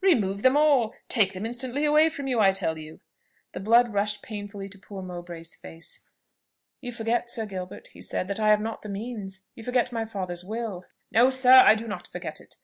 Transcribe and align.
"Remove 0.00 0.40
them 0.40 0.56
all. 0.56 0.94
Take 1.10 1.34
them 1.34 1.44
instantly 1.44 1.84
away 1.84 2.08
from 2.08 2.26
her, 2.26 2.40
I 2.40 2.52
tell 2.52 2.78
you." 2.78 3.00
The 3.52 3.60
blood 3.60 3.92
rushed 3.92 4.22
painfully 4.22 4.66
to 4.70 4.78
poor 4.78 5.02
Mowbray's 5.02 5.54
face. 5.54 6.08
"You 6.80 6.90
forget, 6.90 7.28
Sir 7.28 7.44
Gilbert," 7.44 7.88
he 7.88 8.00
said, 8.00 8.26
"that 8.28 8.40
I 8.40 8.48
have 8.48 8.62
not 8.62 8.80
the 8.80 8.88
means: 8.88 9.42
you 9.54 9.62
forget 9.62 9.92
my 9.92 10.06
father's 10.06 10.42
will." 10.42 10.86
"No, 11.12 11.28
sir; 11.28 11.60
I 11.66 11.74
do 11.74 11.86
not 11.86 12.06
forget 12.06 12.40
it. 12.40 12.56